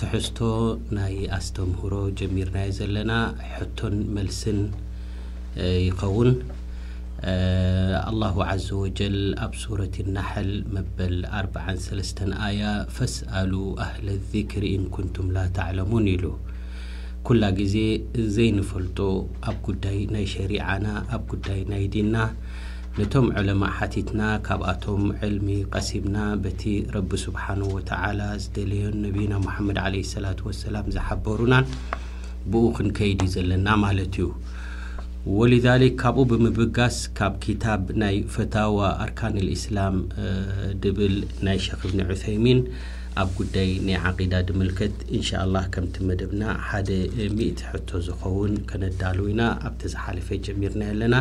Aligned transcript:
ትሕዝቶ 0.00 0.38
ናይ 0.96 1.14
ኣስተምህሮ 1.36 1.92
ጀሚርናዮ 2.18 2.70
ዘለና 2.78 3.12
ሕቶን 3.52 3.94
መልስን 4.16 4.58
ይኸውን 5.86 6.30
ኣላሁ 8.08 8.34
ዓዘ 8.48 8.66
ወጀል 8.82 9.16
ኣብ 9.44 9.52
ሱረት 9.62 9.94
ናሐል 10.16 10.50
መበል 10.74 11.14
4 11.40 11.60
3ስተ 11.86 12.18
ኣያ 12.48 12.64
ፈስኣሉ 12.96 13.52
ኣህል 13.84 14.08
ዚክሪ 14.32 14.64
ኢንኩንቱም 14.80 15.30
ላታዕለሙን 15.36 16.08
ኢሉ 16.14 16.26
ኵላ 17.28 17.44
ግዜ 17.60 17.76
ዘይንፈልጡ 18.36 18.98
ኣብ 19.50 19.56
ጉዳይ 19.68 19.98
ናይ 20.14 20.26
ሸሪዓና 20.34 20.86
ኣብ 21.16 21.22
ጉዳይ 21.32 21.62
ናይ 21.72 21.84
ዲና 21.94 22.14
ነቶም 22.98 23.26
ዕለማ 23.38 23.62
ሓቲትና 23.78 24.20
ካብኣቶም 24.44 25.02
ዕልሚ 25.26 25.48
ቀሲምና 25.72 26.18
በቲ 26.42 26.62
ረቢ 26.94 27.10
ስብሓንه 27.22 27.66
ወተዓላ 27.74 28.20
ዝደልዮን 28.42 28.94
ነቢና 29.06 29.32
ሙሓመድ 29.46 29.78
ለ 29.94 30.00
ሰላት 30.12 30.38
ወሰላም 30.46 30.86
ዝሓበሩናን 30.94 31.66
ብኡ 32.52 32.62
ክንከይድ 32.76 33.20
ዘለና 33.34 33.66
ማለት 33.84 34.16
እዩ 34.20 34.28
ወልዛሊክ 35.40 35.94
ካብኡ 36.02 36.24
ብምብጋስ 36.30 36.98
ካብ 37.18 37.34
ክታብ 37.44 37.84
ናይ 38.02 38.16
ፈታዋ 38.36 38.78
ኣርካን 39.06 39.36
ልእስላም 39.48 39.98
ድብል 40.84 41.16
ናይ 41.48 41.60
ሸክ 41.66 41.82
እብኒ 41.88 42.00
ዑሰይሚን 42.12 42.60
ኣብ 43.20 43.28
ጉዳይ 43.38 43.68
ናይ 43.84 43.96
ዓቂዳ 44.08 44.32
ድምልከት 44.48 44.96
እንሻ 45.16 45.28
ላህ 45.52 45.64
ከምቲ 45.74 45.94
መደብና 46.08 46.42
ሓደ 46.68 46.88
ሚእቲ 47.36 47.60
ሕቶ 47.72 47.88
ዝኸውን 48.06 48.54
ከነዳልው 48.70 49.26
ኢና 49.32 49.42
ኣብቲ 49.68 49.82
ዝሓልፈ 49.92 50.26
ጀሚርና 50.46 50.82
ኣለና 50.94 51.14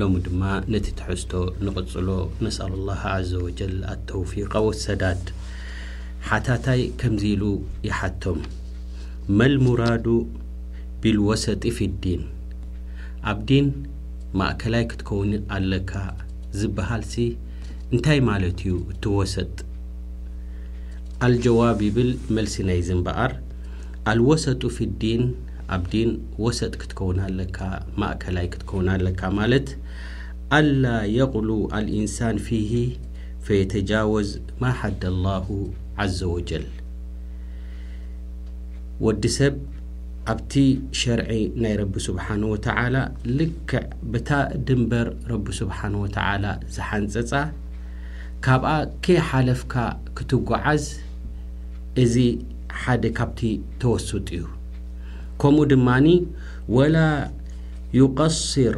ሎሚ 0.00 0.14
ድማ 0.28 0.42
ነቲ 0.74 0.86
ትሕዝቶ 1.00 1.32
ንቕጽሎ 1.66 2.08
ነስአልላህ 2.46 3.00
ዓዘወጀል 3.12 3.74
ኣተውፊቃ 3.94 4.52
ወሰዳድ 4.68 5.24
ሓታታይ 6.30 6.82
ከምዚ 7.02 7.24
ኢሉ 7.34 7.44
ይሓቶም 7.88 8.40
መልሙራዱ 9.40 10.06
ቢልወሰጢ 11.02 11.64
ፊዲን 11.80 12.24
ኣብ 13.32 13.38
ዲን 13.50 13.68
ማእከላይ 14.38 14.84
ክትከውኑ 14.92 15.32
ኣለካ 15.58 15.92
ዝብሃል 16.60 17.04
ሲ 17.14 17.28
እንታይ 17.94 18.20
ማለት 18.30 18.58
እዩ 18.66 18.76
እቲወሰጥ 18.94 19.52
ኣልጀዋብ 21.26 21.78
ይብል 21.86 22.10
መልሲ 22.36 22.54
ናይ 22.68 22.80
ዝምበኣር 22.86 23.32
አልወሰጡ 24.10 24.62
ፊዲን 24.76 25.22
ኣብ 25.74 25.84
ዲን 25.92 26.10
ወሰጥ 26.44 26.72
ክትከውናኣለካ 26.80 27.58
ማእከላይ 28.00 28.46
ክትከውናኣለካ 28.52 29.22
ማለት 29.38 29.68
አላ 30.58 30.82
የቕሉ 31.18 31.48
አልኢንሳን 31.78 32.36
ፊሂ 32.48 32.70
ፈየተጃወዝ 33.46 34.30
ማ 34.60 34.64
ሓደ 34.80 35.02
ኣላሁ 35.12 35.48
ዓዘ 36.04 36.18
ወጀል 36.34 36.66
ወዲ 39.06 39.22
ሰብ 39.38 39.56
ኣብቲ 40.34 40.54
ሸርዒ 41.00 41.30
ናይ 41.64 41.74
ረቢ 41.80 41.94
ስብሓን 42.08 42.44
ወተዓላ 42.52 42.96
ልክዕ 43.38 43.84
በታ 44.12 44.30
ድንበር 44.66 45.08
ረቢ 45.32 45.46
ስብሓን 45.62 45.94
ወተዓላ 46.04 46.46
ዝሓንፀጻ 46.76 47.32
ካብኣ 48.44 48.70
ከየሓለፍካ 49.04 49.74
ክትጓዓዝ 50.16 50.84
እዚ 52.02 52.16
ሓደ 52.80 53.04
ካብቲ 53.18 53.40
ተወሱጥ 53.82 54.26
እዩ 54.38 54.44
ከምኡ 55.42 55.62
ድማኒ 55.70 56.06
ወላ 56.76 56.96
ዩቀስር 57.98 58.74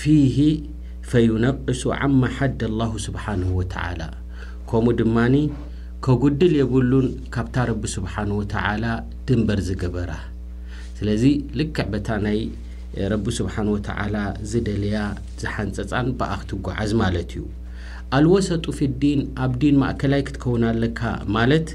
ፊሂ 0.00 0.36
ፈዩነቂሱ 1.10 1.82
ዓመ 2.00 2.20
ሓድ 2.36 2.60
ኣላሁ 2.68 2.92
ስብሓንሁ 3.06 3.48
ወትዓላ 3.58 4.02
ከምኡ 4.70 4.94
ድማኒ 5.00 5.34
ከጕድል 6.04 6.52
የብሉን 6.60 7.08
ካብታ 7.34 7.56
ረቢ 7.70 7.82
ስብሓንሁ 7.96 8.36
ወተዓላ 8.42 8.84
ድንበር 9.26 9.60
ዝገበራ 9.68 10.12
ስለዚ 10.98 11.24
ልክዕ 11.58 11.86
በታ 11.92 12.08
ናይ 12.26 12.40
ረቢ 13.12 13.24
ስብሓን 13.40 13.68
ወተዓላ 13.74 14.16
ዝደልያ 14.52 14.96
ዝሓንፀጻን 15.42 16.08
ብአኽቲ 16.20 16.50
ጓዓዝ 16.68 16.90
ማለት 17.02 17.30
እዩ 17.36 17.44
ኣልወሰጡ 18.16 18.64
ፍዲን 18.78 19.20
ኣብ 19.44 19.52
ዲን 19.60 19.76
ማእከላይ 19.82 20.22
ክትከውና 20.28 20.64
ኣለካ 20.72 21.00
ማለት 21.38 21.68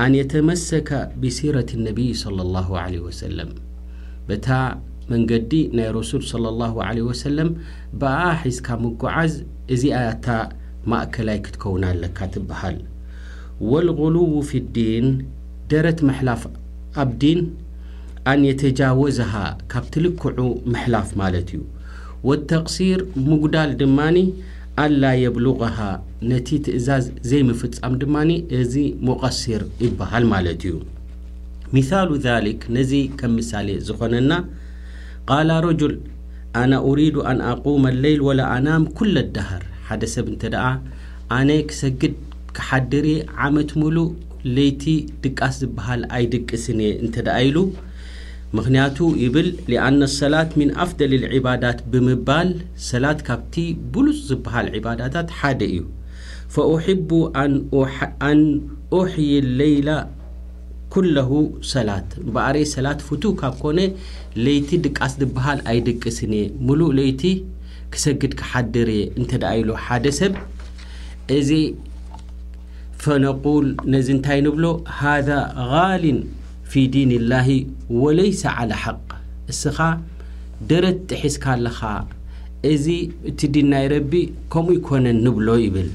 ኣንየተመሰካ 0.00 0.90
ብሲረት 1.22 1.70
ነቢዪ 1.86 2.10
صለ 2.22 2.36
ላሁ 2.54 2.68
ለ 2.92 2.98
ወሰለም 3.06 3.50
በታ 4.28 4.48
መንገዲ 5.10 5.52
ናይ 5.76 5.88
ረሱል 5.96 6.22
صለ 6.30 6.44
ላሁ 6.60 6.74
ለ 6.98 7.00
ወሰለም 7.08 7.48
ብኣ 8.00 8.18
ሒዝካ 8.44 8.68
ምጓዓዝ 8.84 9.32
እዚኣያታ 9.74 10.26
ማእከላይ 10.92 11.38
ክትከውና 11.46 11.84
ኣለካ 11.94 12.18
ትብሃል 12.36 12.78
ወልغሉው 13.72 14.32
ፊዲን 14.50 15.08
ደረት 15.72 15.98
መሕላፍ 16.08 16.42
ኣብዲን 17.04 17.42
ኣንየተጃወዝሃ 18.32 19.32
ካብ 19.72 19.84
ትልክዑ 19.96 20.38
ምሕላፍ 20.72 21.10
ማለት 21.22 21.48
እዩ 21.56 21.62
ወተቕሲር 22.30 23.00
ምጕዳል 23.28 23.70
ድማኒ 23.80 24.16
አላ 24.82 25.02
የብሉቕሃ 25.22 25.78
ነቲ 26.28 26.48
ትእዛዝ 26.66 27.06
ዘይምፍጻም 27.30 27.94
ድማኒ 28.02 28.30
እዚ 28.58 28.74
ሙቐሲር 29.06 29.62
ይብሃል 29.82 30.24
ማለት 30.32 30.62
እዩ 30.68 30.76
ሚሳሉ 31.74 32.08
ዛሊክ 32.26 32.60
ነዚ 32.76 32.92
ከም 33.18 33.32
ምሳሌ 33.40 33.68
ዝኾነና 33.88 34.32
ቓል 35.28 35.50
ረጅል 35.66 35.94
ኣና 36.60 36.72
ኡሪዱ 36.88 37.16
ኣን 37.30 37.38
ኣቁመ 37.50 37.84
ኣሌይል 37.92 38.20
ወላ 38.28 38.40
ኣናም 38.54 38.82
ኵለ 38.96 39.16
ኣዳሃር 39.26 39.62
ሓደ 39.88 40.02
ሰብ 40.14 40.26
እንተ 40.32 40.42
ደኣ 40.54 40.66
ኣነ 41.38 41.50
ክሰግድ 41.70 42.16
ክሓድር 42.56 43.06
ዓመት 43.46 43.70
ሙሉእ 43.82 44.10
ለይቲ 44.56 44.82
ድቃስ 45.24 45.54
ዝብሃል 45.62 46.02
ኣይድቂስኒእ 46.16 46.94
እንተ 47.04 47.16
ደኣ 47.28 47.38
ኢሉ 47.48 47.56
ምክንያቱ 48.58 48.96
ይብል 49.24 49.46
ለአነ 49.72 50.00
ሰላት 50.20 50.50
ምን 50.60 50.70
ኣፍደል 50.84 51.12
ልዕባዳት 51.24 51.78
ብምባል 51.92 52.48
ሰላት 52.90 53.20
ካብቲ 53.28 53.54
ብሉፅ 53.94 54.18
ዝበሃል 54.30 54.66
ዕባዳታት 54.78 55.28
ሓደ 55.38 55.60
እዩ 55.74 55.80
ፈኣሕቡ 56.54 57.10
ኣን 58.30 58.42
ኡሕይ 58.98 59.30
ሌይላ 59.60 59.90
ኩለሁ 60.94 61.30
ሰላት 61.74 62.08
በዕረ 62.34 62.56
ሰላት 62.74 62.98
ፍቱህ 63.08 63.34
ካብ 63.42 63.54
ኮነ 63.62 63.78
ለይቲ 64.44 64.70
ድቃስ 64.86 65.12
ዝበሃል 65.22 65.60
ኣይድቅስን 65.72 66.32
እየ 66.40 66.50
ሙሉእ 66.68 66.92
ለይቲ 66.98 67.22
ክሰግድ 67.94 68.32
ክሓድርየ 68.42 69.00
እንተ 69.20 69.32
ደኢሎ 69.44 69.68
ሓደ 69.86 70.04
ሰብ 70.18 70.34
እዚ 71.38 71.50
ፈነቁል 73.04 73.66
ነዚ 73.92 74.06
እንታይ 74.16 74.40
ንብሎ 74.46 74.64
ሃ 74.98 75.14
ጋሊን 75.72 76.20
ፊ 76.72 76.82
ዲን 76.94 77.10
ላህ 77.30 77.46
ወለይሰ 78.02 78.42
ዓላ 78.60 78.72
ሓቅ 78.82 79.06
እስኻ 79.52 79.78
ደረት 80.70 80.98
ትሒዝካ 81.10 81.44
ኣለኻ 81.54 81.80
እዚ 82.72 82.86
እቲ 83.30 83.40
ድን 83.54 83.66
ናይ 83.72 83.84
ረቢ 83.92 84.12
ከምኡ 84.52 84.70
ይኰነን 84.78 85.18
ንብሎ 85.26 85.48
ይብል 85.62 85.90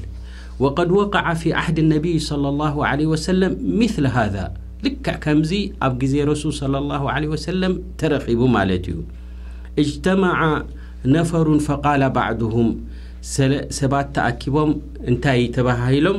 ወቀድ 0.64 0.90
ወقዓ 0.98 1.24
ፊ 1.40 1.52
ዓህድ 1.62 1.78
ነቢይ 1.94 2.16
صለى 2.30 2.46
الላሁ 2.52 2.74
ለህ 3.00 3.06
ወሰለም 3.14 3.52
ምثሊ 3.80 4.06
ሃذ 4.16 4.36
ልክዕ 4.84 5.16
ከምዚ 5.24 5.52
ኣብ 5.86 5.92
ግዜ 6.02 6.14
ረሱል 6.30 6.52
صለ 6.60 6.74
ላሁ 6.90 7.02
ለه 7.24 7.28
ወሰለም 7.34 7.74
ተረኺቡ 8.00 8.40
ማለት 8.56 8.84
እዩ 8.92 8.98
እጅተመዓ 9.82 10.40
ነፈሩን 11.14 11.60
ፈቓል 11.68 12.04
ባዕድሁም 12.18 12.70
ሰባት 13.80 14.08
ተኣኪቦም 14.18 14.70
እንታይ 15.10 15.42
ተባሂሎም 15.56 16.18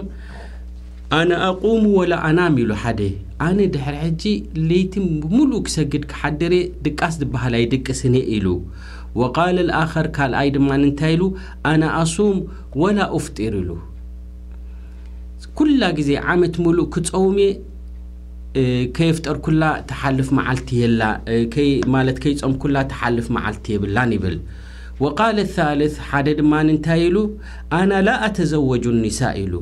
ኣነ 1.20 1.32
ኣقሙ 1.50 1.84
ወላ 2.02 2.14
ኣናም 2.30 2.56
ኢሉ 2.66 2.72
ሓደ 2.86 3.02
ኣነ 3.48 3.60
ድሕሪ 3.74 3.96
ሕጂ 4.06 4.24
ለይትን 4.70 5.06
ብምሉእ 5.24 5.60
ክሰግድ 5.68 6.04
ክሓደርየ 6.12 6.64
ድቃስ 6.86 7.14
ዝበህላይ 7.22 7.64
ድቂ 7.74 7.86
ስኔ 8.00 8.16
ኢሉ 8.36 8.48
ወቓል 9.22 9.58
ልኣኸር 9.70 10.08
ካልኣይ 10.16 10.50
ድማ 10.56 10.70
ንንታይ 10.82 11.14
ኢሉ 11.16 11.24
ኣና 11.72 11.84
ኣሱም 12.02 12.38
ወላ 12.82 13.00
እፍጢር 13.18 13.54
ኢሉ 13.62 13.72
ኵላ 15.70 15.84
ግዜ 16.00 16.10
ዓመት 16.34 16.56
ምሉእ 16.66 16.86
ክጸውምእ 16.96 17.50
ከየፍጠር 18.98 19.38
ኩላ 19.46 19.64
ተሓልፍ 19.90 20.28
መዓልቲ 20.38 20.70
የላ 20.84 21.02
ማለት 21.96 22.18
ከይጾም 22.24 22.54
ኩላ 22.62 22.76
ተሓልፍ 22.92 23.28
መዓልቲ 23.36 23.66
የብላን 23.74 24.14
ይብል 24.18 24.38
ወቓል 25.04 25.38
ታልት 25.56 25.96
ሓደ 26.12 26.28
ድማ 26.40 26.54
ንንታይ 26.70 27.04
ኢሉ 27.10 27.18
ኣና 27.80 27.92
ላ 28.08 28.14
ኣተዘዎጁ 28.28 28.86
ኒሳ 29.04 29.20
ኢሉ 29.44 29.54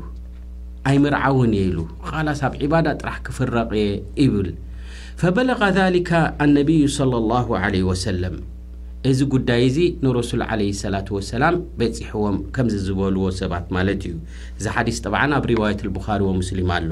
ኣይ 0.88 0.98
ምርዓ 1.04 1.22
እውን 1.34 1.52
እየኢሉ 1.58 1.78
ቓላስ 2.10 2.40
ኣብ 2.48 2.54
ዒባዳ 2.66 2.88
ጥራሕ 3.02 3.16
ክፍረቕ 3.28 3.70
እየ 3.80 3.96
ይብል 4.24 4.48
ፈበለቐ 5.22 5.62
ሊካ 5.96 6.12
ኣነቢዪ 6.46 6.84
ሰለ 6.98 7.14
ላሁ 7.32 7.48
ለህ 7.76 7.84
ወሰለም 7.90 8.36
እዚ 9.10 9.20
ጕዳይ 9.34 9.62
እዚ 9.70 9.78
ንረሱል 10.04 10.42
ዓለህ 10.50 10.70
ስላት 10.82 11.08
ወሰላም 11.18 11.56
በጺሕዎም 11.80 12.38
ከምዚ 12.56 12.76
ዝበልዎ 12.88 13.26
ሰባት 13.42 13.66
ማለት 13.78 14.02
እዩ 14.10 14.16
እዚ 14.58 14.66
ሓዲስ 14.76 14.98
ጠብዓን 15.06 15.34
ኣብ 15.38 15.46
ርዋያት 15.52 15.82
ልብኻሪ 15.88 16.22
ወ 16.30 16.32
ሙስሊም 16.40 16.72
ኣሎ 16.78 16.90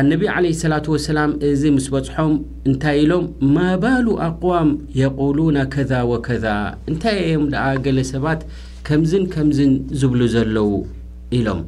ኣነቢዪ 0.00 0.28
ዓለ 0.36 0.46
ስላቱ 0.62 0.86
ወሰላም 0.96 1.30
እዚ 1.50 1.62
ምስ 1.76 1.86
በጽሖም 1.94 2.32
እንታይ 2.70 2.98
ኢሎም 3.04 3.24
ማ 3.54 3.58
ባሉ 3.84 4.06
ኣቕዋም 4.28 4.70
የቁሉና 5.00 5.58
ከዛ 5.74 5.92
ወከዛ 6.12 6.46
እንታይ 6.92 7.18
እዮም 7.26 7.44
ደኣ 7.54 7.66
ገለ 7.86 8.00
ሰባት 8.14 8.42
ከምዝን 8.88 9.26
ከምዝን 9.36 9.72
ዚብሉ 10.02 10.20
ዘለዉ 10.36 10.70
ኢሎም 11.38 11.60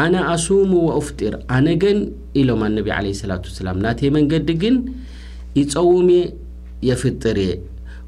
ኣነ 0.00 0.14
ኣሱሙ 0.32 0.70
ወእፍጢር 0.88 1.34
ኣነ 1.56 1.66
ገን 1.82 1.98
ኢሎም 2.40 2.60
ኣነቢ 2.66 2.88
ለ 3.04 3.14
ስላት 3.20 3.44
ወሰላም 3.50 3.76
ናተይ 3.84 4.10
መንገዲ 4.16 4.48
ግን 4.62 4.76
ይጸውምየ 5.60 6.24
የፍጥር 6.88 7.38
እየ 7.46 7.52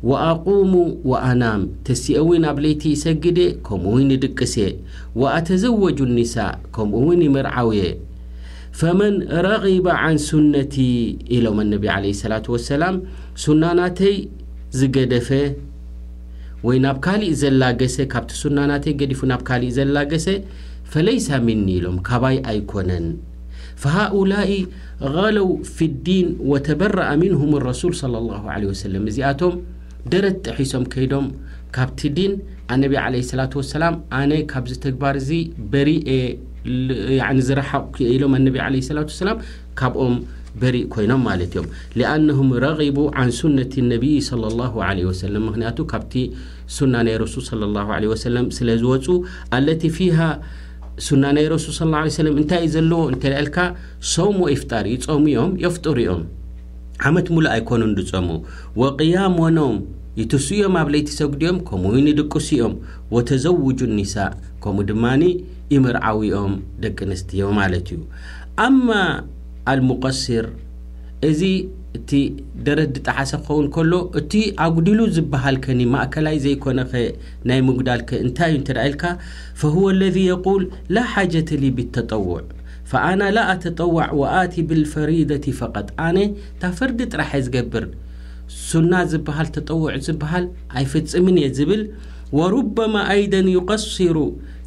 ወአቁሙ 0.09 0.73
ወአናም 1.11 1.63
ተሲኤውን 1.87 2.45
ኣብ 2.51 2.59
ለይቲ 2.65 2.83
ይሰግድየ 2.95 3.49
ከምኡ 3.67 3.91
እውን 3.95 4.13
ይድቅስየ 4.15 4.69
ወኣተዘዎጁ 5.23 5.99
ኒሳ 6.19 6.37
ከምኡ 6.75 7.01
እውን 7.05 7.21
ይምርዓው 7.27 7.69
የ 7.79 7.85
ፈመን 8.81 9.15
ረቒባ 9.47 9.87
ዓን 10.05 10.19
ሱነቲ 10.29 10.75
ኢሎም 11.37 11.59
ኣነቢ 11.65 11.85
ለ 12.05 12.15
ስላቱ 12.23 12.47
ወሰላም 12.57 12.97
ሱናናተይ 13.45 14.17
ዝገደፈ 14.81 15.29
ወይ 16.67 16.79
ናብ 16.85 16.97
ካሊእ 17.05 17.37
ዘላገሰ 17.43 17.97
ካብቲ 18.13 18.33
ሱናናተይ 18.45 18.95
ገዲፉ 19.01 19.21
ናብ 19.31 19.43
ካሊእ 19.49 19.73
ዘላገሰ 19.79 20.27
ፈለይሰ 20.93 21.27
ምኒ 21.47 21.67
ኢሎም 21.79 21.97
ካባይ 22.07 22.37
ኣይኮነን 22.51 23.05
ፈሃኡላኢ 23.83 24.51
غለው 25.17 25.49
ፊ 25.77 25.87
ዲን 26.07 26.27
ወተበረአ 26.53 27.09
ምንሁም 27.23 27.53
ረሱል 27.69 27.93
صለ 28.01 28.15
ላه 28.29 28.43
ለ 28.63 28.69
ወሰለም 28.73 29.05
እዚኣቶም 29.11 29.55
ደረት 30.13 30.37
ጥሒሶም 30.47 30.85
ከይዶም 30.93 31.27
ካብቲ 31.77 32.01
ዲን 32.17 32.33
ኣነቢ 32.75 32.93
ዓለ 33.05 33.15
ስላት 33.31 33.53
ወሰላም 33.61 33.95
ኣነ 34.19 34.33
ካብዚ 34.53 34.73
ትግባር 34.85 35.15
እዚ 35.23 35.31
በሪኤ 35.73 36.09
ኒ 37.37 37.39
ዝረሓቕ 37.49 37.95
ኢሎም 38.15 38.33
ኣነቢ 38.39 38.57
ለ 38.75 38.87
ላት 38.97 39.13
ሰላም 39.23 39.39
ካብኦም 39.81 40.17
በሪእ 40.61 40.85
ኮይኖም 40.93 41.21
ማለት 41.29 41.53
እዮም 41.55 41.67
ሊኣነሁም 42.01 42.49
ረغቡ 42.65 42.99
ዓን 43.23 43.31
ሱነት 43.41 43.75
ነቢይ 43.93 44.17
صለ 44.31 44.43
ላه 44.61 44.73
ለ 44.99 45.05
ወሰለ 45.11 45.35
ምክንያቱ 45.49 45.79
ካብቲ 45.93 46.15
ሱና 46.77 46.95
ናይ 47.07 47.17
ረሱል 47.25 47.45
صለ 47.51 47.63
ላ 47.77 48.01
ለ 48.05 48.19
ሰለም 48.29 48.49
ስለ 48.59 48.69
ዝወፁ 48.83 49.07
አለቲ 49.59 49.83
ፊሃ 49.99 50.19
ሱና 51.07 51.25
ናይ 51.37 51.47
ረሱል 51.53 51.73
ص 51.79 51.81
ላ 51.93 52.19
ሰለም 52.19 52.35
እንታይ 52.41 52.61
እዩ 52.67 52.71
ዘለዎ 52.75 53.01
እንተልአልካ 53.13 53.57
ሶም 54.13 54.35
ወይፍጣር 54.45 54.85
ይጾሙ 54.95 55.23
እዮም 55.33 55.53
የፍጡሩ 55.65 55.97
እዮም 56.05 56.23
ዓመት 57.09 57.27
ሙሉእ 57.35 57.51
ኣይኮኑን 57.55 57.93
ድጾሙ 57.99 58.27
ወቅያም 58.83 59.35
ዎኖም 59.45 59.77
ይትሱ 60.21 60.47
እዮም 60.59 60.75
ኣብለይቲ 60.83 61.09
ሰጕዲዮም 61.21 61.59
ከምኡውንድቅሱ 61.69 62.49
እዮም 62.57 62.75
ወተዘውጁ 63.17 63.81
ኒስእ 63.99 64.35
ከምኡ 64.65 64.87
ድማኒ 64.91 65.23
ይምርዓዊኦም 65.75 66.55
ደቂ 66.85 66.99
ነስትዮም 67.13 67.55
ማለት 67.61 67.89
እዩ 67.95 68.01
ኣማ 68.67 68.89
አልሙቀሲር 69.73 70.47
እዚ 71.31 71.41
እቲ 71.99 72.11
ደረዲ 72.67 72.97
ጣሓሰ 73.11 73.33
ኸውን 73.47 73.67
ከሎ 73.75 73.93
እቲ 74.19 74.33
ኣጕዲሉ 74.65 74.99
ዝብሃልከኒ 75.17 75.81
ማእከላይ 75.95 76.37
ዘይኮነኸ 76.45 76.93
ናይ 77.49 77.61
ምጉዳልከ 77.69 78.11
እንታይ 78.25 78.51
እዩ 78.53 78.59
ንተ 78.63 78.69
ደእኢልካ 78.77 79.03
ፈሁወ 79.61 79.87
اለذ 79.95 80.17
የቁል 80.31 80.63
ላ 80.97 81.05
ሓጀተሊ 81.15 81.63
ብተጠውዕ 81.79 82.33
ፈኣና 82.93 83.21
ላ 83.37 83.41
ኣተጠዋዕ 83.55 84.09
ወኣቲ 84.21 84.55
ብልፈሪደቲ 84.69 85.45
ፈቐጥ 85.61 85.89
ኣነ 86.07 86.19
እታ 86.31 86.63
ፈርዲ 86.79 87.01
ጥራሐእየ 87.15 87.45
ዝገብር 87.47 87.87
ሱና 88.69 88.93
ዝብሃል 89.15 89.49
ተጠውዕ 89.57 89.93
ዝብሃል 90.09 90.47
ኣይፍጽምን 90.79 91.37
እየ 91.43 91.49
ዝብል 91.59 91.83
ወሩበማ 92.39 92.95
ኣይደን 93.15 93.47
ዩቀስሩ 93.57 94.17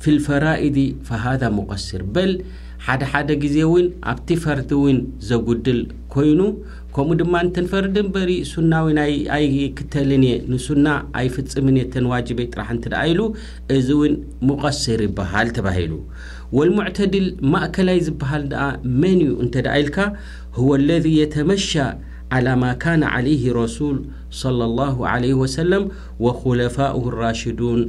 ፊ 0.04 0.14
ልፈራኢድ 0.18 0.78
ፈሃذ 1.10 1.42
ሙቀስር 1.58 2.02
በል 2.16 2.31
ሓደሓደ 2.86 3.30
ጊዜ 3.44 3.58
እውን 3.66 3.86
ኣብቲ 4.12 4.28
ፈርዲ 4.44 4.70
ውን 4.84 4.98
ዘጕድል 5.28 5.78
ኮይኑ 6.14 6.40
ከምኡ 6.95 7.16
ድማ 7.19 7.36
እንተንፈርዲ 7.44 7.95
እንበሪ 8.04 8.31
ሱናዊናይ 8.50 9.13
ኣይ 9.36 9.45
ክተልን 9.78 10.24
እየ 10.28 10.34
ንሱና 10.51 10.88
ኣይ 11.19 11.28
ፍጽምን 11.36 11.75
እየ 11.80 11.86
ተንዋጅበይ 11.94 12.48
ጥራሕ 12.54 12.68
እንት 12.74 12.86
ደኣ 12.92 13.00
ኢሉ 13.12 13.22
እዚ 13.78 13.88
ውን 14.01 14.13
ሙቀስር 14.48 15.01
ይብሃል 15.07 15.50
ተባሂሉ 15.57 15.94
ወልሙዕተድል 16.57 17.28
ማእከላይ 17.54 18.00
ዝብሃል 18.07 18.44
ደኣ 18.51 18.66
መን 19.04 19.18
እዩ 19.28 19.34
እንተ 19.45 19.56
ደኣ 19.68 19.75
ኢልካ 19.84 19.98
ህወ 20.57 20.69
ለذ 20.90 21.06
የተመሻ 21.22 21.69
ዓላ 22.36 22.48
ማ 22.63 22.69
ካነ 22.84 23.04
ዓለይህ 23.16 23.44
ረሱል 23.62 23.98
صለ 24.42 24.60
ላሁ 24.80 24.98
ለሁ 25.25 25.36
ወሰለም 25.44 25.84
ወኹለፋኡሁ 26.25 27.04
ራሽዱን 27.24 27.81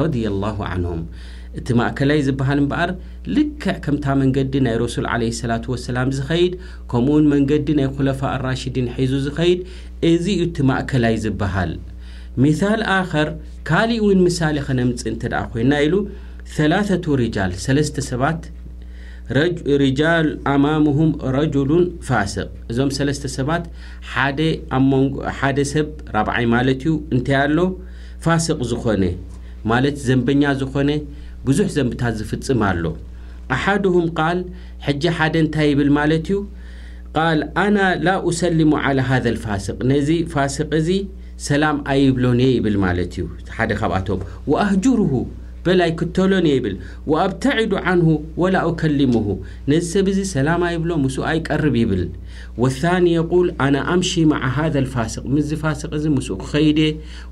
ረድዩላሁ 0.00 0.56
ዓንሁም 0.72 1.00
እቲ 1.58 1.68
ማእከላይ 1.78 2.18
ዝብሃል 2.26 2.58
እምበኣር 2.62 2.90
ልክዕ 3.36 3.72
ከምታ 3.84 4.06
መንገዲ 4.20 4.54
ናይ 4.66 4.76
ረሱል 4.82 5.06
ዓለ 5.14 5.22
ሰላት 5.40 5.64
ወሰላም 5.72 6.12
ዝኸይድ 6.18 6.52
ከምኡውን 6.90 7.24
መንገዲ 7.32 7.68
ናይ 7.78 7.88
ዅለፋ 7.96 8.20
ራሽድን 8.46 8.86
ሒዙ 8.98 9.12
ዝኸይድ 9.26 9.60
እዚ 10.10 10.24
ዩ 10.40 10.44
እቲ 10.50 10.58
ማእከላይ 10.70 11.16
ዝብሃል 11.24 11.72
ሚሳል 12.44 12.80
ኣኸር 12.98 13.28
ካልእ 13.70 13.98
እውን 14.04 14.20
ምሳሌ 14.26 14.56
ኸነምጽእ 14.68 15.10
እንተ 15.12 15.22
ደኣ 15.32 15.42
ኮይንና 15.54 15.74
ኢሉ 15.86 15.94
3ላቱ 16.56 17.04
ሪጃል 17.22 17.52
ሰለስተ 17.64 17.96
ሰባት 18.10 18.42
ሪጃል 19.82 20.28
ኣማምሁም 20.52 21.10
ረጅሉን 21.36 21.84
ፋስቅ 22.08 22.48
እዞም 22.72 22.90
ሰለስተ 22.98 23.26
ሰባት 23.38 23.66
ሓ 24.12 24.26
ኣብ 24.78 24.84
ሞን 24.92 25.06
ሓደ 25.40 25.58
ሰብ 25.72 25.88
4ብዓይ 26.20 26.46
ማለት 26.54 26.82
እዩ 26.86 26.94
እንታይ 27.14 27.38
ኣሎ 27.44 27.58
ፋስቅ 28.26 28.58
ዝኾነ 28.70 29.02
ማለት 29.70 29.96
ዘንበኛ 30.06 30.42
ዝኾነ 30.60 30.90
ብዙሕ 31.46 31.66
ዘንብታት 31.76 32.14
ዝፍጽም 32.20 32.60
ኣሎ 32.70 32.84
ኣሓድሁም 33.54 34.06
ቃል 34.18 34.38
ሕጂ 34.86 35.02
ሓደ 35.18 35.34
እንታይ 35.44 35.68
ይብል 35.72 35.90
ማለት 35.98 36.24
እዩ 36.30 36.38
ቃል 37.16 37.38
ኣና 37.62 37.76
ላ 38.06 38.10
ኡሰሊሙ 38.30 38.70
ዓላ 38.84 38.98
ሃዘ 39.10 39.24
ልፋስቅ 39.36 39.78
ነዚ 39.90 40.08
ፋስቅ 40.32 40.68
እዚ 40.80 40.88
ሰላም 41.48 41.76
ኣይብሎን 41.92 42.40
የ 42.44 42.48
ይብል 42.56 42.76
ማለት 42.86 43.12
እዩ 43.20 43.26
ሓደ 43.58 43.70
ካብኣቶም 43.80 44.20
ወኣህጅርሁ 44.52 45.12
በላይ 45.66 45.90
ክተሎን 46.00 46.46
ብል 46.64 46.74
واብتዕዱ 47.12 47.72
عንه 47.86 48.08
وላ 48.42 48.54
اከلሙه 48.70 49.26
ነዚ 49.70 49.84
ሰብዚ 49.94 50.18
ሰላم 50.34 50.62
ይብሎ 50.74 50.90
ምስ 51.04 51.16
ኣይቀርብ 51.30 51.74
ይብል 51.82 52.02
والثاኒ 52.60 53.04
የقوል 53.18 53.46
አنا 53.64 53.80
አምشي 53.94 54.22
مع 54.32 54.40
هذا 54.58 54.78
الፋስق 54.84 55.22
ምዚ 55.34 55.48
ፋስق 55.62 55.90
እዚ 55.98 56.04
ምስ 56.16 56.28
ክኸይዲ 56.42 56.78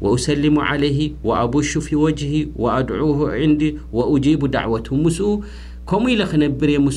وأሰلሙ 0.04 0.54
عليه 0.70 1.00
وابሹ 1.28 1.70
في 1.87 1.94
وجه 2.04 2.32
واድعه 2.64 3.18
ዕንዲ 3.44 3.62
وأጂيب 3.97 4.40
ዳዕوቱ 4.56 4.88
ምስ 5.04 5.18
ከምኡ 5.90 6.09
ኢለ 6.14 6.23
ክነብር 6.30 6.68
እየ 6.71 6.78
ምስ 6.87 6.97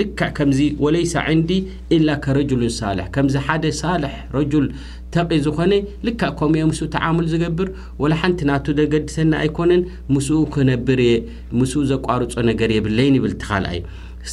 ልክዕ 0.00 0.28
ከምዚ 0.36 0.58
ወለይሰ 0.84 1.14
ዕንዲ 1.32 1.50
ኢላ 1.96 2.08
ከረጅሉን 2.24 2.72
ሳልሕ 2.76 3.06
ከምዚ 3.14 3.34
ሓደ 3.46 3.64
ሳልሕ 3.80 4.14
ረጅል 4.36 4.66
ተቒ 5.14 5.28
ዝኾነ 5.46 5.72
ልክዕ 6.08 6.30
ከምኡ 6.38 6.56
እ 6.64 6.68
ምስ 6.70 6.80
ተዓሙሉ 6.94 7.26
ዝገብር 7.34 7.68
ወላ 8.02 8.14
ሓንቲ 8.22 8.40
ናቱ 8.50 8.66
ዘገዲሰኒ 8.78 9.32
ኣይኮነን 9.42 9.82
ምስኡ 10.14 10.38
ክነብር 10.54 11.00
እየ 11.08 11.16
ምስኡ 11.60 11.82
ዘቋርጾ 11.92 12.34
ነገር 12.50 12.72
የብለይን 12.76 13.16
ይብል 13.18 13.34
ትኻልአዩ 13.42 13.78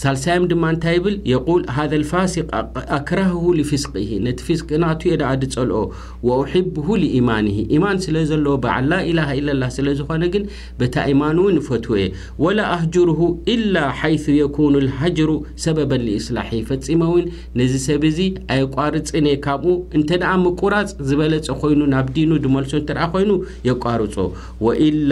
ሳልሳይም 0.02 0.44
ድማ 0.52 0.64
እንታይ 0.74 0.96
ይብል 0.98 1.16
የቁል 1.32 1.62
ሃዘ 1.75 1.92
ልፋሲቅ 2.04 2.46
ኣክራህሁ 2.98 3.44
ልፊስቅሂ 3.60 4.10
ነቲ 4.25 4.40
ፊስቅ 4.48 4.70
ናቱዮ 4.84 5.14
ደኣ 5.22 5.30
ዲጸልኦ 5.44 5.82
ወአሕብሁ 6.28 6.88
ሊኢማንሂ 7.04 7.56
ኢማን 7.75 8.00
ስለ 8.06 8.16
ዘለዎ 8.32 8.54
በዓል 8.66 8.88
ላኢላሃ 8.94 9.30
ኢለላህ 9.40 9.70
ስለ 9.78 9.88
ዝኾነ 10.00 10.24
ግን 10.36 10.44
በታ 10.82 10.96
ኢማኑ 11.14 11.38
እው 11.46 11.50
ይፈትዉ 11.60 11.94
እየ 12.02 12.10
ወላ 12.46 12.60
አህጅርሁ 12.75 13.20
ኢላ 13.56 13.75
ሓይث 14.02 14.25
የኩኑ 14.42 14.74
ልሃጅሩ 14.88 15.30
ሰበበን 15.66 16.04
ሊእስላሕ 16.10 16.50
ፈፂመውን 16.72 17.25
ነዚ 17.62 17.74
ሰብ 17.88 18.04
እዚ 18.12 18.20
ኣይቋርፅን 18.58 19.28
እየ 19.34 19.40
ካብኡ 19.48 19.75
እንተ 20.00 20.10
ደኣ 20.24 20.34
ምቁራፅ 20.46 20.90
ዝበለጸ 21.10 21.48
ኮይኑ 21.64 21.82
ናብ 21.96 22.08
ዲኑ 22.18 22.32
ድመልሶ 22.46 22.74
እንተ 22.82 22.90
ደኣ 23.00 23.06
ኮይኑ 23.16 23.32
የቋርጾ 23.70 24.16
ወኢላ 24.68 25.12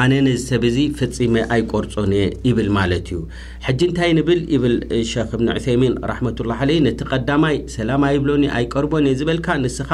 ኣነ 0.00 0.12
ነዚ 0.26 0.38
ሰብ 0.50 0.62
እዚ 0.68 0.76
ፈፂመ 0.98 1.34
ኣይቆርጾን 1.54 2.10
የ 2.18 2.24
ይብል 2.48 2.68
ማለት 2.76 3.06
እዩ 3.10 3.18
ሕጂ 3.66 3.80
እንታይ 3.88 4.10
ንብል 4.18 4.40
ይብል 4.54 4.74
ሸክ 5.10 5.30
እብኒ 5.36 5.46
ዑሰይሚን 5.58 5.94
ራሕመትላ 6.10 6.52
ለይ 6.68 6.78
ነቲ 6.86 7.00
ቀዳማይ 7.14 7.56
ሰላም 7.74 8.02
ኣይብሎኒ 8.08 8.44
ኣይቀርቦን 8.58 9.04
እ 9.10 9.14
ዝበልካ 9.20 9.46
ንስካ 9.64 9.90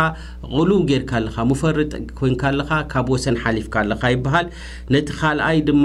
ቅሉው 0.54 0.80
ጌርካኣለካ 0.90 1.36
ሙፈርጥ 1.50 1.92
ኮይንካኣለካ 2.20 2.72
ካብ 2.94 3.06
ወሰን 3.14 3.36
ሓሊፍካኣለካ 3.42 4.02
ይበሃል 4.14 4.48
ነቲ 4.96 5.06
ካልኣይ 5.20 5.60
ድማ 5.68 5.84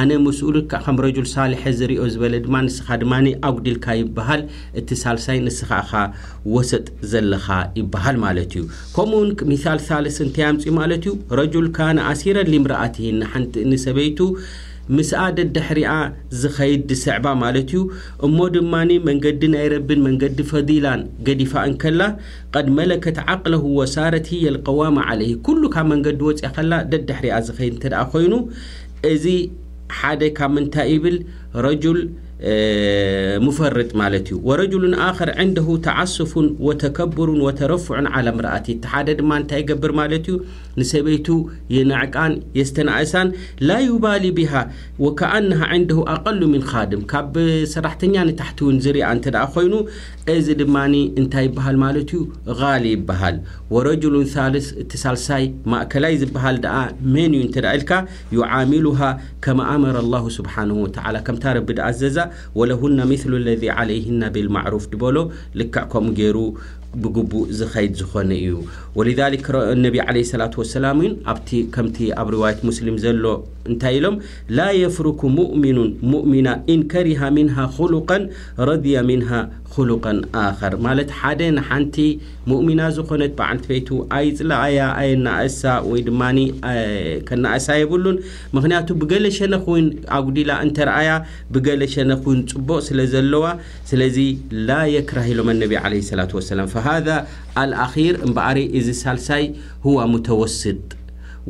ኣነ 0.00 0.10
ምስኡሉት 0.26 0.68
ከም 0.84 0.96
ረጅል 1.06 1.26
ሳሌሐ 1.34 1.62
ዝርኦ 1.80 2.04
ዝበለ 2.16 2.36
ድማ 2.46 2.56
ንስኻ 2.66 2.86
ድማ 3.04 3.14
ኣጉዲልካ 3.50 3.86
ይበሃል 4.02 4.42
እቲ 4.82 4.88
ሳልሳይ 5.04 5.38
ንስካ 5.46 5.72
ኻ 5.90 6.04
ወሰጥ 6.56 6.86
ዘለካ 7.14 7.48
ይበሃል 7.80 8.16
ማለት 8.26 8.52
እዩ 8.60 8.64
ከምኡውንል 8.96 10.06
ልስ 10.06 10.18
እንይምፅማለት 10.26 11.02
ዩ 11.06 11.10
ረል 11.38 11.68
ኣሲረን 12.12 12.48
ምኣት 12.64 12.96
ንኒ 13.48 13.72
ሰበይቱ 13.86 14.18
ምስኣ 14.96 15.18
ደደ 15.38 15.56
ሕሪያ 15.66 15.88
ዝኸይድ 16.40 16.80
ድስዕባ 16.90 17.26
ማለት 17.42 17.68
እዩ 17.72 17.80
እሞ 18.26 18.36
ድማኒ 18.54 18.90
መንገዲ 19.08 19.42
ናይ 19.52 19.66
ረብን 19.72 20.00
መንገዲ 20.06 20.38
ፈዲላን 20.50 21.02
ገዲፋ 21.26 21.52
እንከላ 21.68 22.00
ቀድ 22.54 22.66
መለከት 22.78 23.18
ዓቕለህወሳረት 23.34 24.28
ህየልቀዋማ 24.32 24.96
ዓለይ 25.12 25.30
ኩሉ 25.48 25.62
ካብ 25.74 25.86
መንገዲ 25.92 26.18
ወፅያ 26.28 26.50
ከላ 26.56 26.72
ደደ 26.94 27.10
ሕሪያ 27.18 27.36
ዝኸይድ 27.48 27.74
እንተ 27.76 27.86
ደ 27.94 27.98
ኮይኑ 28.14 28.34
እዚ 29.12 29.26
ሓደ 29.98 30.20
ካብ 30.40 30.50
ምንታይ 30.56 30.90
ይብል 30.96 31.16
ረጅል 31.68 32.00
ፈርጥ 33.56 33.88
ማለ 34.00 34.12
ዩ 34.28 34.36
ወረሉ 34.48 34.72
ር 34.82 34.86
ንደሁ 35.48 35.68
ተሱፉ 35.86 36.32
ወተከብር 36.66 37.28
ተረፍዑ 37.58 37.96
ምርአቲ 38.38 38.66
ሓደ 38.92 39.08
ድማ 39.18 39.30
ንታይ 39.40 39.62
ገብር 39.70 39.92
ማለት 40.00 40.26
እዩ 40.30 40.36
ንሰበይቱ 40.78 41.26
የነዕቃን 41.74 42.34
የስተናእሳን 42.58 43.28
ላ 43.68 43.76
ይባሊ 43.86 44.24
ብሃ 44.38 44.54
ከና 45.20 45.60
ንደሁ 45.82 46.00
ኣቀሉ 46.14 46.40
ምን 46.54 46.64
ድም 46.92 47.02
ካብ 47.12 47.34
ሰራሕተኛታሕትውን 47.74 48.78
ዝርያ 48.86 49.10
እ 49.16 49.34
ኮይኑ 49.56 49.74
እዚ 50.36 50.48
ድማ 50.62 50.74
እንታይ 51.20 51.46
ይበሃል 51.48 51.76
ማለት 51.84 52.10
እዩ 52.20 52.22
ሊ 52.84 52.94
ይበሃል 52.96 53.36
ወረጅሉ 53.74 54.14
ል 54.24 54.56
እቲ 54.82 54.92
ሳልሳይ 55.04 55.44
ማእከላይ 55.74 56.16
ዝሃል 56.24 56.58
ን 57.14 57.44
እ 57.44 58.48
ሚሉ 58.72 58.88
ከማ 59.44 59.68
መረ 59.84 59.98
ስብ 62.00 62.28
ولهن 62.54 63.06
مثل 63.08 63.34
الذي 63.34 63.70
عليهن 63.70 64.28
بالمعروف 64.28 64.86
دبلو 64.86 65.32
لكع 65.54 65.84
كم 65.84 66.14
جير 66.14 66.52
ብቡእ 67.02 67.44
ዝኸድ 67.58 67.92
ዝኾነ 68.00 68.30
እዩ 68.44 68.54
ወሊሊክ 68.98 69.46
ነቢ 69.84 69.96
ለ 70.14 70.22
ስላት 70.30 70.54
ወሰላም 70.60 70.96
እውን 71.02 71.12
ኣብቲ 71.32 71.50
ከምቲ 71.74 71.98
ኣብ 72.20 72.28
ርዋያት 72.34 72.60
ሙስሊም 72.68 72.96
ዘሎ 73.04 73.24
እንታይ 73.70 73.94
ኢሎም 73.98 74.14
ላ 74.58 74.66
የፍሩኩ 74.82 75.20
ሙእምኑን 75.38 75.90
ሙኡሚና 76.12 76.48
ኢንከሪሃ 76.74 77.20
ምንሃ 77.38 77.56
ኩሉቃ 77.76 78.10
ረضያ 78.70 78.94
ምንሃ 79.10 79.30
ኩሉቃ 79.74 80.04
ኣኸር 80.44 80.74
ማለት 80.86 81.10
ሓደ 81.18 81.40
ንሓንቲ 81.58 81.96
ሙእሚና 82.52 82.80
ዝኾነት 82.96 83.32
ብዓንቲ 83.40 83.64
በቱ 83.72 83.88
ኣይ 84.18 84.26
ፅላኣያ 84.40 84.80
ኣየናእሳ 85.02 85.62
ወይ 85.90 86.00
ድማ 86.08 86.22
ከናእሳ 87.28 87.66
የብሉን 87.80 88.18
ምክንያቱ 88.58 88.88
ብገለሸነ 89.02 89.54
ኹን 89.66 89.84
ኣጉዲላ 90.18 90.50
እንተረአያ 90.66 91.10
ብገለ 91.56 91.82
ሸነ 91.94 92.10
ኩን 92.24 92.38
ፅቡቅ 92.52 92.80
ስለ 92.88 92.98
ዘለዋ 93.14 93.44
ስለዚ 93.92 94.18
ላ 94.70 94.80
የክራህ 94.96 95.28
ኢሎም 95.34 95.50
ኣነቢ 95.54 95.72
ለ 95.92 96.02
ስላት 96.12 96.34
ወሰላም 96.40 96.68
فሃذا 96.80 97.16
አልኣخር 97.62 98.14
እምበሪ 98.26 98.58
እዚ 98.78 98.88
ሳልሳይ 99.04 99.44
هو 99.84 99.96
ሙተወስጥ 100.12 100.80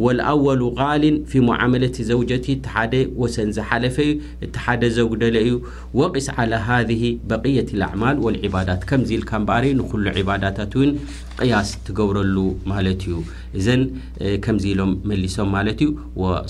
ولኣወሉ 0.05 0.61
غልን 0.79 1.15
ፊ 1.31 1.41
ሞዓመለቲ 1.49 1.97
ዘውጀቲ 2.11 2.47
እቲ 2.57 2.65
ሓደ 2.75 2.93
ወሰን 3.23 3.49
ዝሓለፈ 3.57 3.97
ዩ 4.09 4.13
እቲ 4.45 4.55
ሓደ 4.65 4.83
ዘጉደለ 4.97 5.37
እዩ 5.47 5.55
ወقስ 6.01 6.27
على 6.37 6.55
ሃذ 6.67 6.91
በقية 7.31 7.69
الኣዕማል 7.77 8.17
ولعባዳት 8.25 8.83
ከምዚ 8.91 9.11
ኢልካ 9.19 9.31
በሪ 9.49 9.65
ንኩሉ 9.81 10.05
ባዳታት 10.29 10.73
ውን 10.81 10.91
ቅያስ 11.39 11.71
ትገብረሉ 11.87 12.37
ማለት 12.73 13.01
እዩ 13.09 13.17
እዘን 13.61 13.83
ከምዚ 14.45 14.65
ኢሎም 14.75 14.93
መሊሶም 15.11 15.51
ማለት 15.57 15.81
እዩ 15.87 15.89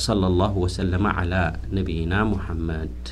صለى 0.06 0.26
لله 0.32 0.52
وሰለ 0.64 0.92
على 1.18 1.34
ነብይና 1.78 2.12
مሐመድ 2.32 3.04